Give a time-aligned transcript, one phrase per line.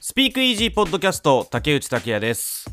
[0.00, 2.70] スピークイージーポッドキャスト竹内拓也です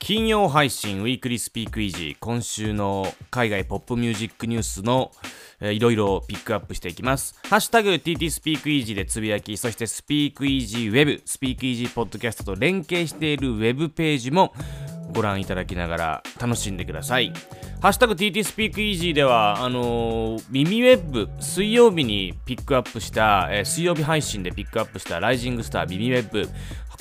[0.00, 5.12] 金曜配信ウィークリースピークイージー今週の海外ポップミュージックニュースの
[5.60, 7.34] えー、いろいろピックアップしていきます。
[7.48, 14.52] ハッシュタグ TT スピークイージーでつぶやき、そしてスピークイージーウェブ、スピークイージーポッドキャストと連携しているウェブページも
[15.16, 17.32] ご覧いただきながら楽しんでください。
[17.80, 26.48] ハッシュタグ TT スピークイージーでは、あのー、ミミ・ウェブ、水曜日にピックアップした、えー、水曜日配信でピックアップしたライジングスターミミ・ウェブ、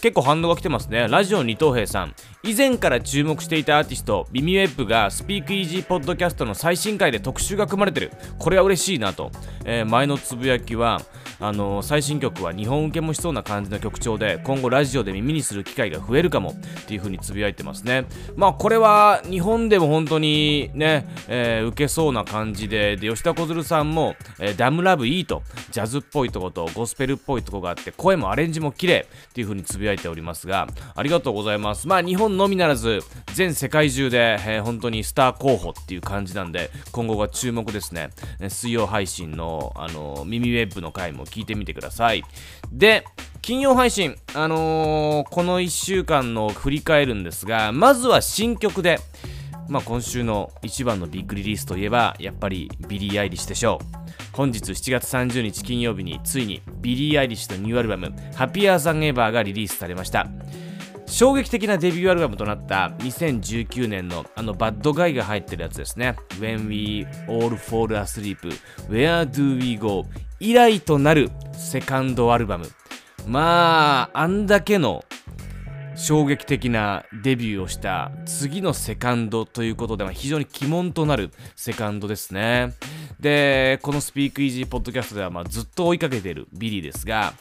[0.05, 1.07] 結構反応が来てますね。
[1.07, 2.13] ラジオ二等兵さん。
[2.43, 8.11] 以前から注目していたアーティスト、ビミウェップがスピークイージーポッドキャストの最新回で特集が組まれてる。
[8.37, 9.31] これは嬉しいなと。
[9.65, 11.01] えー、前のつぶやきは、
[11.39, 32.99] あの最新曲は日本受けもしそうな感じの曲調で今後ラジオで耳にする機会が増えるかもっていう風につぶやいてますねまあこれは日本でも本当にね、えー、受けそうな感じでで吉田小鶴さんも、えー、ダムラブいいとジャズっぽいとことゴスペルっぽいとこがあって声もアレンジも綺麗っていう風につぶやいておりますがありがとうございますまあ日本のみならず
[33.33, 38.09] 全世界中で、えー、本当にスター候補っていう感じなんで今後が注目ですね
[38.49, 42.23] 水曜配信のあのミミ・ウェブの回も聞いてみてください。
[42.71, 43.05] で、
[43.41, 48.99] 金曜配信、あのー、この1週間の振り返るんですが、まずは新曲で、
[49.67, 54.04] まあ、今週の一番のビッグリリースといえば、やっぱりビリー・アイリッシュでしょう。
[54.35, 60.27] 本日7月30日金曜日についにビリー・アイリッシュのニューアルバム「ハッピーアーザンエバーがリリースされました。
[61.07, 66.17] 衝撃的なデビューアルバムとなった2019年のあの Bad Guy が入ってるやつですね。
[66.39, 68.37] When We All Fall Asleep
[68.89, 70.03] Where Do We Go?
[70.41, 72.69] 以来となるセカンドアルバム。
[73.25, 75.05] まああんだけの
[75.95, 82.73] 衝撃的なデビューをした次のセカンドということで、非常に鬼門となるセカンドですね。
[83.25, 87.33] で、このスピークイージーポッドキャストではまあずっと追いかけているビリーですが、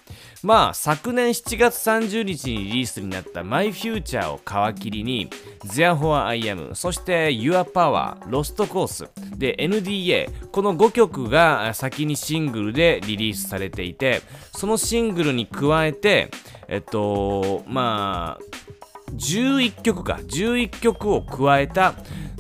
[0.42, 4.40] まあ昨年7月30日にリリースになった My Future を
[4.74, 5.28] 皮切りに
[5.62, 14.22] Therefore I Am そして Your Power Lost Cause で NDA この5曲が先にシングルでリリースされていて
[14.56, 16.30] そのシングルに加えて
[16.66, 21.92] えっとまあ11曲か11曲を加えた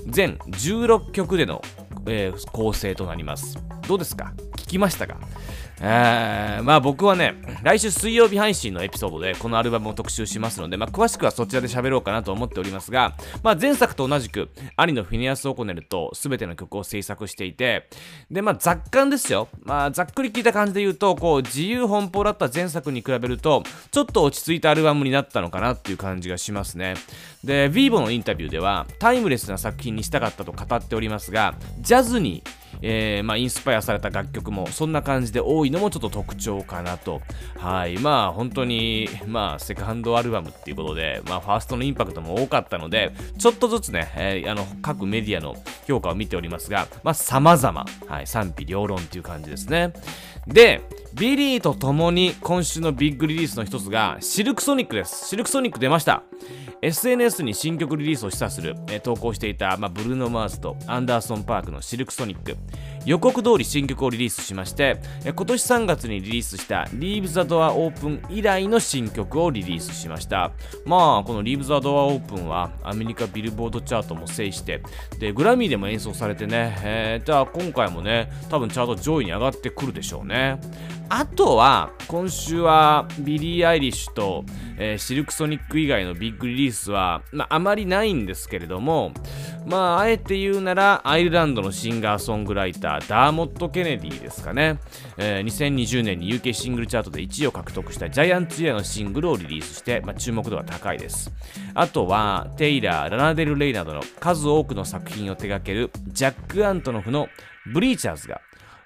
[0.06, 1.62] 全16曲での
[2.06, 3.58] えー、構成となります。
[3.88, 4.32] どうですか？
[4.56, 5.18] 聞きましたか？
[5.80, 17.88] え、まあ僕はね、来週水曜日配信のエピソードでこのアルバムを特集しますので、まあ詳しくはそちらで喋ろうかなと思っておりますが、まあ前作と同じく、アリのフィネアス・オコネルと全ての曲を制作していて、
[18.30, 19.48] で、まあ雑感ですよ。
[19.62, 26.94] まあざっくり聞いた感じで言うと、こう自由奔放だった前作に比べると、ちょっと落ち着いたアルバムになったのかなっていう感じがしますね。
[27.42, 32.42] で、 Vevo のインタビューでは、タイムレスな作品にしたかったと語っておりますが、ジャズに
[32.82, 37.20] えー、まあ、インスパイアされた楽曲もそんな感じで多いのもちょっと特徴かなと。
[37.58, 37.98] はい。
[37.98, 49.92] まあ本当に、まあセカンドアルバムっていうことで、まあファーストのインパクトも多かったので、ちょっとずつね、えー、あの各メディアの評価を見ておりますが、まあ様々、はい、賛否両論っていう感じですね。
[50.46, 50.82] で、
[51.14, 55.28] ビリーと共に今週のビッグリリースの一つがシルクソニックです。
[55.28, 56.24] シルクソニック出ました。
[56.82, 62.56] SNS に新曲リリースを示唆する、えー、投稿していた、まあ、ブルーノ・マーズとアンダーソン・パークのシルクソニック
[63.06, 70.52] 予告通り新曲をリリースしまして、えー、今年3月にリリースした Leave the Door Open 以来の新曲をリリースしました
[70.84, 74.82] まあこの Leave the Door Open はアメリカビルボードチャートも制して
[75.18, 80.60] でグラミーでも演奏されてね、えー、じゃあ今回もね多分チャート上位に上がってくるでしょうね
[81.08, 84.44] あとは今週はビリー・アイリッシュと、
[84.78, 89.12] えー、シルクソニック以外のビッグリリースは、まあ、あまりないんですけれども
[89.66, 94.78] まああえて言うならアイルランドのシンガーソングライターダーモット・ケネディですかね、
[95.18, 101.32] えー、2020年に UK シングルチャートで1位を獲得したジャイアンツイヤーのシングルをリリースして、まあ、注目度が高いです。
[101.74, 107.28] あとはテイラー、ラナデル・レイなどの数多くの作品を手掛けるジャック・アントノフの
[107.72, 108.40] ブリーチャーズが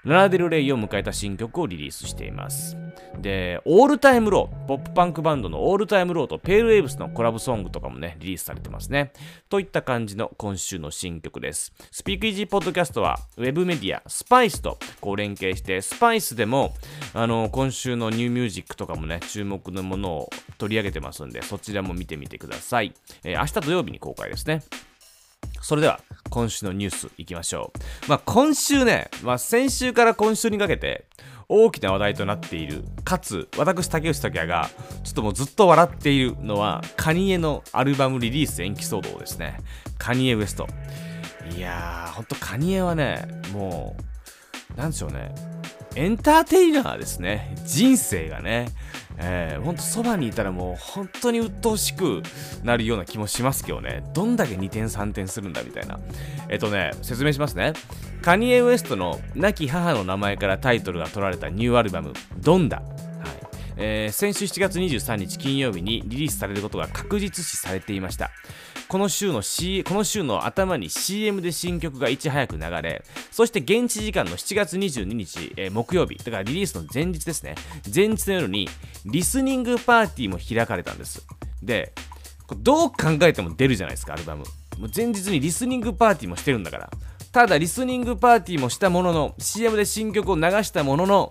[0.04, 2.76] ラナデル・レイを迎えた新曲をリリースしています。
[3.20, 9.12] で、オールタイムロー、ポップパンクバンドのオールタイムローとペールウェーブスのコラボソングとかもね、リリースされてますね。
[9.48, 11.72] といった感じの今週の新曲です。
[11.90, 16.74] スピークイージーポッドキャストは、ウェブメディア、スパイスとこう連携して、スパイスでも、
[17.12, 22.94] あの、今週のニューミュージックとかもね、注目のものを取り上げてますんで、そちらも見てみてください。
[23.24, 24.62] えー、明日土曜日に公開ですね。
[25.60, 26.00] それでは
[26.30, 27.72] 今週のニュースいきましょ
[28.06, 28.08] う。
[28.08, 31.06] まあ今週ね、まあ先週から今週にかけて
[31.48, 34.68] 大きな話題となっている、かつ私竹内拓也が
[35.04, 39.58] ちょっともうずっと笑っているのはカニエのアルバムリリース延期騒動ですね。
[39.98, 40.66] カニエウエスト。
[41.56, 43.96] いやー、ほんとカニエはね、も
[44.74, 45.34] う、なんでしょうね。
[45.98, 47.56] エンターテイナーですね。
[47.66, 48.68] 人生がね。
[49.20, 52.22] えー、ほんとそばにいたらもう本当に鬱陶しく
[52.62, 54.04] なるような気もしますけどね。
[54.14, 55.98] どんだけ2点3点するんだみたいな。
[56.48, 57.72] えっとね説明しますね。
[58.22, 62.80] カニエ・ウエストの亡き母の名前からタイトルが取られたニューアルバム「ドンダ」
[63.80, 68.30] えー、先週7月23日金曜日にリリースされることが確実視されていました。
[68.88, 77.54] この週の、C、この週の頭に CM で新曲がいち早く流れそして現地時間の7月22日、えー、木曜日だからリリースの前日ですね。
[77.94, 78.66] 前日の夜に
[79.04, 81.26] リスニングパーティーも開かれたんです。
[81.62, 81.92] で
[82.62, 84.44] どう考えても出るじゃないですかアルバム。
[84.78, 86.90] もう前日にリスニングパーティーもしてるんだから。
[87.30, 91.30] ただリスニングパーティーもしたものの CM で新曲を流したものの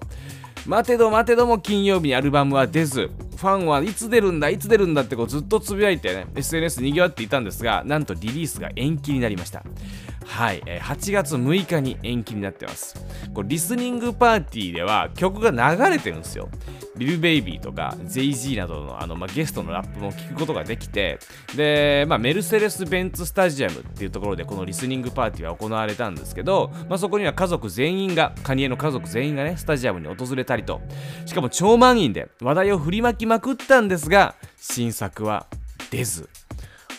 [0.67, 3.09] 待てど待てども金曜日にアルバムは出ず。
[3.37, 9.63] ファンはいつ出るんだいつ出るんだってこうずっとつぶやいてね SNS にぎわっていたんですがなんとリリースが延期になりました。
[10.25, 12.95] はい、えー、8月6日に延期になってます。
[13.33, 16.49] これリスニングパーティーでは曲が流れてるんですよ。
[16.97, 21.19] リル・ベイビーとか JG などのあの、まあ、ゲストのラップも聞くことができて
[21.55, 30.81] で、まあ、メルセデス・ベンツ・スタジアムっていうところでこのリスニングパーティーは行われたんですけど、まあ、そこには家族全員がカニエの家族全員がねスタジアムに訪れたりと。
[31.25, 35.45] しかも超満員で話題を振りまきまくったんですが新作は
[35.91, 36.29] 出ず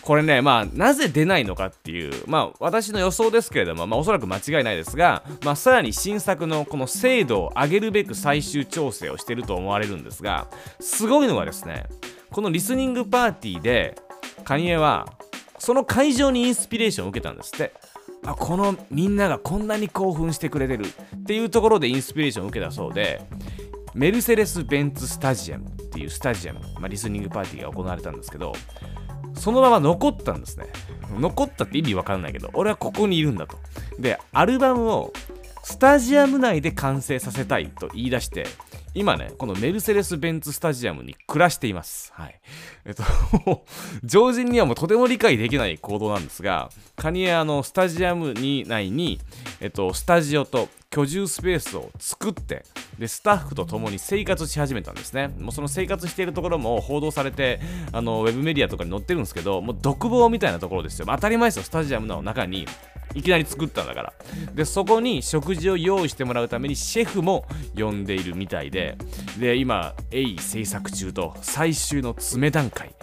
[0.01, 10.47] これね、まあ、なぜ出ないのかっていう、まあ、私の予想ですけれども、まあ、おそらく間違いないですが、まあ、さらに新作のこの精度を上げるべく最終調整をしてると思われるんですが、
[10.79, 11.85] すごいのがですね、
[12.31, 13.99] このリスニングパーティーで、
[14.45, 15.07] カニエは、
[15.59, 17.73] その会場にインスピレーションを受けたんですって。
[18.25, 23.21] あこのみんながこんなに興奮してくれてるっていうところでインスピレーションを受けたそうで
[23.93, 28.53] メルセデス・ベンツ・スタジアムっていうスタジアム、まあ、リスニングパーティーが行われたんですけど
[29.35, 30.65] そのまま残ったんですね。
[31.17, 33.57] 残ったって意味わかんないけど、俺はここにいるんだと。
[33.97, 35.13] で、アルバムを
[35.63, 38.47] スタジアム内で完成させたいと言い出して、
[38.93, 42.11] 今ね、このメルセデス・ベンツ・スタジアムに暮らしています。
[42.15, 42.39] はい。
[42.85, 43.03] えっと
[44.03, 49.19] 常人にはもうとても理解できない行動なんですが、カニエあの、スタジアムに内に、
[49.61, 52.63] えっと、スタジオと居住スペースを作って、
[52.97, 55.27] で、スタッフと共に生活し始めたんですね。
[55.39, 57.59] もうその生活しているところも報道されて、
[57.91, 61.05] あの、ウェブメディアとかに載ってるんですけど、もう独房みたいなところですよ。
[61.07, 62.65] 当たり前ですよ、スタジアムの中に
[63.15, 64.13] いきなり作ったんだから
[64.53, 67.45] でそこに食事を用意してもらうためにシェフも
[67.75, 68.97] 呼んでいるみたいで
[69.39, 72.93] で今鋭意制作中と最終の詰め段階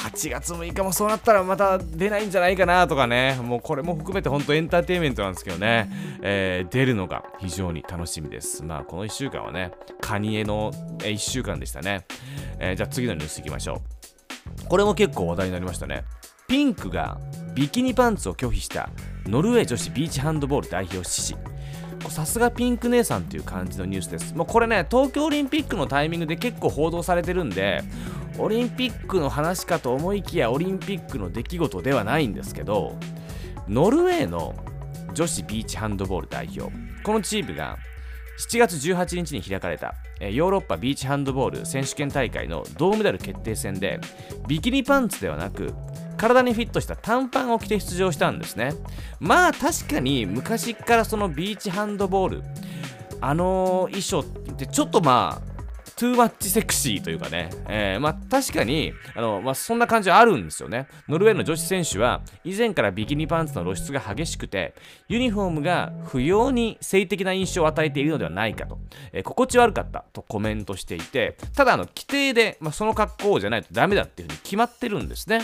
[0.00, 3.38] 8月6日もそうなったらまた出ないんじゃないかなとかね。
[3.42, 5.90] もうこれも含めて本当エンターテインメントなんですけどね、
[6.22, 8.64] えー、出るのが非常に楽しみです。
[8.64, 12.06] まあこの1週間はねカニエの1週間でしたね、
[12.58, 13.82] えー、じゃあ次のニュースいきましょ
[14.64, 14.68] う。
[14.68, 16.04] これも結構話題になりましたね。
[16.48, 17.18] ピンクが
[17.54, 18.88] ビキニパンツを拒否した
[19.26, 21.36] ノルウェー女子ビーチハンドボール代表支持
[22.08, 24.34] さすがピンク姉さんっていう感じのニュースです。
[24.34, 27.82] もうこれね、東京オリンピックのタイミングで結構報道されてるんで、
[28.40, 32.98] オリンピックの話かと思いきやオリンピックの出来事ではないんですけど、
[33.68, 34.54] ノルウェーの
[35.14, 36.72] 女子ビーチハンドボール代表、
[37.02, 37.78] このチームが
[38.48, 44.00] 7月18日に開かれたヨーロッパビーチハンドボール選手権大会の銅メダル決定戦で
[44.48, 45.74] ビキニパンツではなく
[46.16, 48.74] 体にフィットした短パンを着て出場したんですね。
[49.18, 52.42] まあ確かに昔からそのビーチハンドボール
[53.22, 55.49] あの衣装ってちょっとまあ
[56.00, 60.88] トゥーマッチセクシーというかね、えー、まあ確かに、あの、まあそんな感じはあるんですよね。
[61.10, 64.74] ノルウェーの女子選手は、以前からビキニパンツの露出が激しくて、
[65.08, 68.78] ユニフォームが不要に性的な印象を与えているのではないかと、
[69.12, 75.42] えー、心地悪かったとコメントしていて、ただ、あの、規定で、まあ、その格好じゃないとダメだっていうふうに決まってるんですね。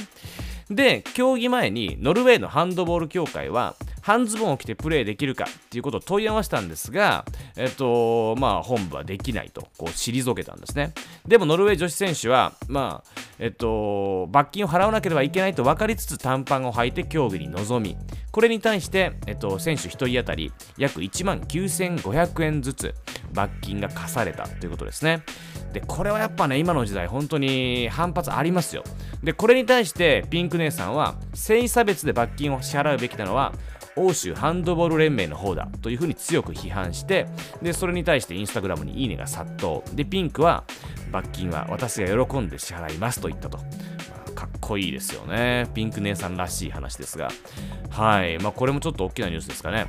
[0.70, 7.25] で、競技前にノルウェーのハンドボール協会は、半ズボンを着てプレーできるかっていうことを問い合わせたんですが、
[7.56, 10.92] えっと、まあ、本部はできないと、こう、退けたんですね。
[11.26, 17.96] でも、ノルウェー女子選手は、まあ、えっと、罰金を払わなければいけないと分かりつつ短パンを履いて競技に臨み、
[18.30, 22.94] これに対して、えっと、選手1人当たり約1万9500円ずつ
[23.33, 25.23] 罰金が課されたということですね。
[25.73, 28.85] で、これはやっぱね、今の時代、本当に反発ありますよ。
[29.23, 33.52] で、これに対してピンク姉さんは、性差別で罰金を支払うべきなのは、
[33.97, 37.26] 欧州ハンドボール連盟の方だというふうに強く批判して
[37.62, 39.83] でそれに対してインスタグラムにいいねが殺到。
[39.95, 40.64] でピンクは
[41.11, 43.59] 罰金は私が喜んで支払いますと言ったと、
[44.35, 45.66] かっこいいですよね。
[45.73, 47.30] ピンク姉さんらしい話ですが。
[47.90, 48.38] はい。
[48.38, 49.87] まあこれもちょっと大きなニュースですかね。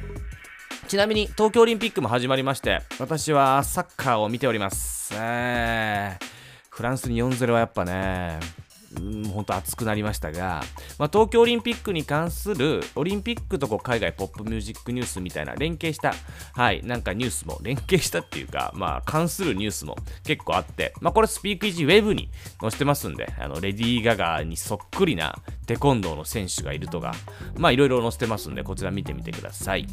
[0.88, 6.25] ちなみに東京オリンピックも始まりまして私はサッカーを見ております、えー、
[6.70, 8.66] フランスに4-0はやっぱね。
[9.33, 10.63] 本当熱くなりましたが、
[10.97, 16.13] まあ、東京オリンピックに関するオリンピックとこう海外ポップミュージックニュースみたいな連携した、
[16.53, 22.29] はい、なんかニュースも連携したっていうか、まあ、関するニュースも結構あって、まあ、これスピークイージーウェブに
[22.61, 27.13] 載せてますんで、あのレディー・ガガにそっくりなテコンドーの選手がいるとか、
[27.57, 29.87] まあいろいろ載せてますんで、こちら見てみてください。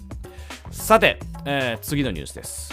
[0.70, 2.72] さて、えー、次のニュースです。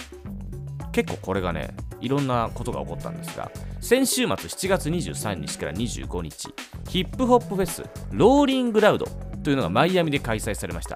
[0.91, 6.53] 結構これがね、いろんなことが起こったんですが、先週末7月23日から25日、
[6.88, 9.07] ヒップホップフェス、ローリングラウド
[9.43, 10.95] というのがマイアミで開催されました。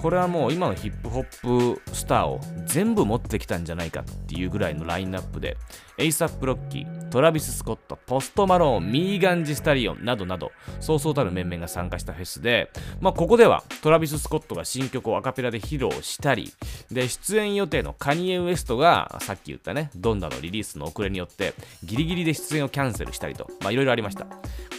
[0.00, 5.56] これはもう今のヒップホップスターを全部持ってきたんじゃないかっていうぐらいのラインナップで、
[5.98, 10.50] エイサップロッキー、トラビス・スコット、ポストマローン、ミーガン・ジー・スタリオンなどなど、
[10.80, 12.70] そうそうたる面々が参加したフェスで、
[13.02, 16.50] まあ、ここではトラビス・スコットが新曲をアカペラで披露したり、
[16.90, 21.52] で、出演予定のカニエ・ウエストが、さっき言ったね、ドンダのリリースの遅れによって、
[21.84, 24.26] ギリギリで出演をキャンセルしたりと、まあ、いろいろありました。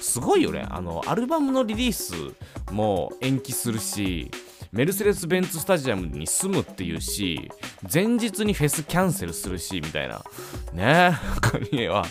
[0.02, 0.66] すごいよね。
[0.72, 2.14] あの、アルバムのリリース
[2.72, 4.32] も延期するし、
[4.74, 7.52] メルセデス・ベンツスタジアムに住むっていうし、
[7.94, 10.24] 前日にフェスキャンセルするし、みたいな。
[10.74, 12.04] ねえカニエは、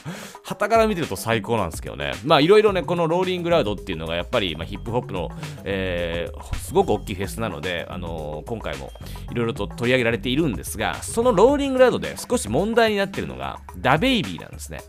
[0.44, 2.12] 旗から見てると最高なんですけどね。
[2.24, 5.30] まあいろいろね、このローリングラウドっていうのがやっぱり、まあ、ヒップホップの、
[5.64, 8.92] えー、すごく大きいフェスなので、あのー、今回も
[9.32, 14.82] いろいろと取り上げられているんですが、そのローリングラウドで少し問題になってるのが、ダベイビーなんですね。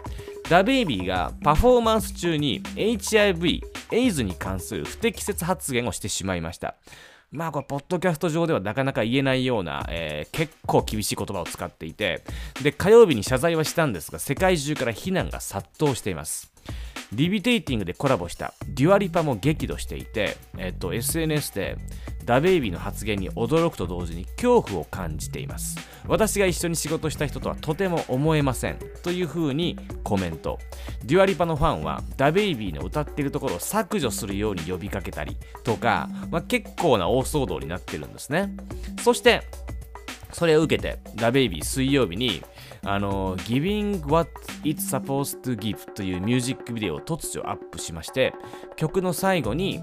[0.47, 6.75] ダベイビーがパフォーマンス中に HIV、エイズに関する不適切発言をしてしまいました。
[7.33, 12.23] まあこれ、ポッドキャスト上ではなかなか言えないような、えー、結構厳しい言葉を使っていて、
[12.61, 16.53] で、火曜日に謝罪はしたんですが、世界中から非難が殺到しています。
[17.11, 21.77] リビテイティングでコラボしたデュアリパも激怒していて、えっと、SNS で
[22.25, 25.77] ダベイビーの発言に驚くと同時に恐怖を感じています。
[26.07, 28.77] 私が一緒に仕事した人とはとても思えません。
[29.03, 29.77] という風に
[30.13, 30.59] コメント。
[31.05, 38.55] デュアリパのファンはダベイビーの歌ってるところを削除するように呼びかけたりとか、まあ、結構な大騒動になってるんですね。
[39.01, 39.41] そして、
[40.31, 42.43] それを受けて、ダベイビー水曜日に
[42.83, 44.29] あの Giving What
[44.63, 48.33] It's Supposed to Give というミュージックビデオを突如アップしまして
[48.75, 49.81] 曲の最後に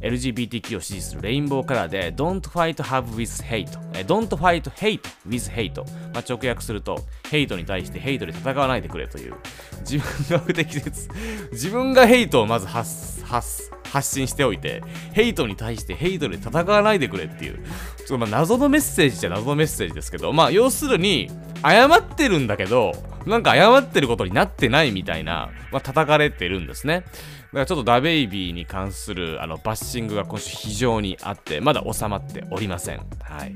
[0.00, 3.68] LGBTQ を支持するレインボーカラーで Don't fight have with hate
[4.06, 7.00] Don't fight hate with hate、まあ、直訳すると
[7.30, 9.34] ヘイトに対してヘイトで戦わないでくれという。
[9.80, 11.08] 自分が不適切。
[11.52, 17.58] 自分がヘイトをまず発発発信しておいてヘイトに対してヘイトで戦わないでくれっていう。
[18.06, 21.30] ちょまあ謎のメッセージじゃ謎のメッセージですけどまあ要するに
[21.62, 22.92] 謝ってるんだけど
[23.26, 27.04] なんか謝ってることになってないみたいな、まあ、叩かれてるんですね。
[27.48, 32.98] だからちょっとダベイビーに関するあのバッシングが今週非常にあって、まだ収まっておりません。
[33.22, 33.54] はい。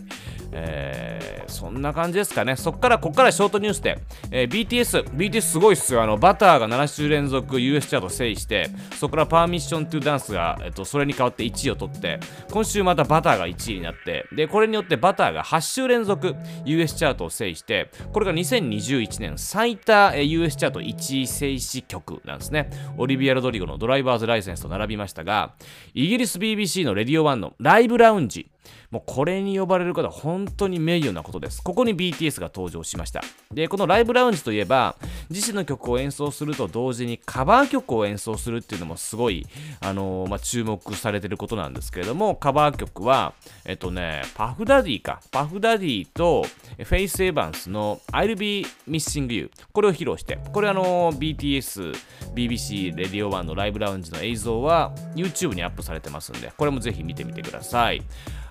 [0.53, 2.57] えー、そんな感じですかね。
[2.57, 3.99] そっから、こっからショートニュースで、
[4.31, 6.03] えー、BTS、BTS すごいっすよ。
[6.03, 8.69] あの、バターが7週連続 US チャート制して、
[8.99, 12.21] そこからパーミッショントゥダンスが、えっと、それに代わって1位を取って、
[12.51, 16.35] 今週またバターが1位になって、で、これによってバターが8週連続
[16.67, 22.69] US チャートを制して、これが2021年最多、US チャート1位制止曲なんですね。
[22.99, 25.55] オリビア・ロドリゴのドライバーズライセンスと並びましたが、
[25.93, 28.49] イギリス BBC のレディオ1のライブラウンジ、
[28.93, 31.63] もうこれに呼ばれる方、本当に名誉なことです。
[31.63, 33.23] ここに BTS が登場しました。
[33.51, 34.97] で、このライブラウンジといえば、
[35.31, 39.47] 自身の曲を演奏すると同時にカバー曲を演奏するっていうのもすごい、
[39.81, 43.33] あのー、まあ、注目されてることなんですけれども、カバー曲は、
[43.65, 45.23] えっとね、パフダディか。
[45.31, 46.43] パフダディと
[46.77, 49.51] フェイス・エヴァンスの I'll Be Missing You。
[49.73, 51.95] これを披露して、これあのー、BTS、
[52.35, 58.03] BBC レディオ1のライブラウンジの映像は YouTube にアップされてますんで、これもぜひ見てみてください。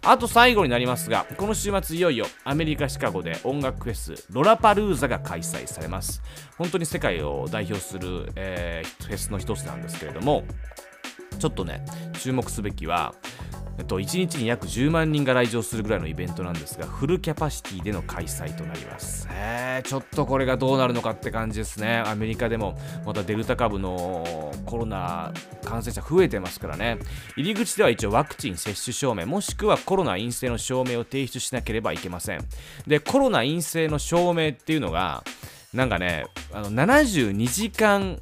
[0.04, 6.24] あと最後になりますが、この週末いよいよアメリカ・シカゴで音楽フェス、ロラパルーザが開催されます。
[6.58, 10.44] 本当に世界を代表する、えー、フェスの一つなんですけれども、
[11.38, 11.86] ちょっとね、
[12.20, 13.14] 注目すべきは、
[13.78, 19.28] えっと、1日に約10万人が来場するぐらいのイベントなんですが、フルキャパシティでの開催となります。
[19.32, 22.04] えー、ちょっとこれがどうなるのかって感じですね。
[22.06, 27.00] アメリカでもまたデルタ株のコロナ感染者増えてますからね。
[27.36, 32.46] 入り口では一応ワクチン接種証明、もしくはコロナ陰性の証明を提出しなければいけません。
[32.86, 35.24] で、コロナ陰性の証明っていうのが、
[35.74, 38.20] なんかね、あの72時間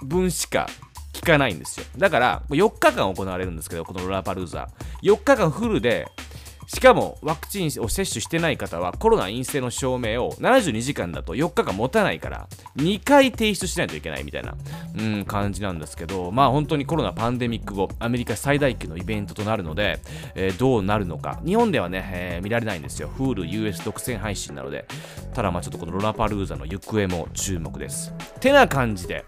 [0.00, 0.66] 分しか
[1.22, 1.86] 効かないんですよ。
[1.96, 4.68] だから、4日間行われるんですけど、このロラパルーザ。
[5.02, 6.08] 4日間フルで、
[6.66, 14.54] しかもワクチンを接種してない方はコロナ陰性の証明を72時間だと4日間持たないから2回提出しないといけないみたいな、
[14.98, 20.00] うん、感じなんですけどまあ本当にコロナパンデミック後アメリカ最大級のイベントとなるので、
[20.34, 24.86] え、どうなるのか日本ではね、え、見られないんですよ Hulu US 独占配信なので
[25.34, 29.24] ただまあちょっとこのロラパルーザの行方も注目ですてな感じで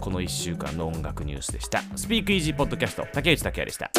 [0.00, 1.82] この1週間の音楽ニュースでした。
[1.96, 3.90] スピークイージーポッドキャスト竹内拓也でした。